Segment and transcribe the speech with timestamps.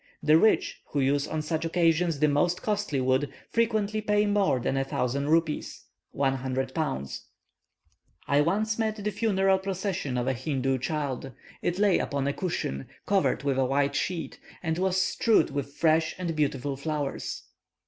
[0.23, 4.75] The rich, who use on such occasions the most costly wood, frequently pay more than
[4.75, 7.25] a thousand rupees (100 pounds).
[8.27, 11.31] I once met the funeral procession of a Hindoo child.
[11.61, 16.15] It lay upon a cushion, covered with a white sheet, and was strewed with fresh
[16.17, 17.43] and beautiful flowers.